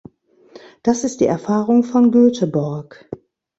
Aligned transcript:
Das 0.81 1.03
ist 1.03 1.21
die 1.21 1.27
Erfahrung 1.27 1.83
von 1.83 2.09
Göteborg. 2.11 3.07